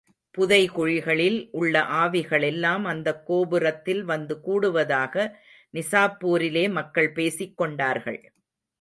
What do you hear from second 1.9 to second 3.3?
ஆவிகளெல்லாம் அந்தக்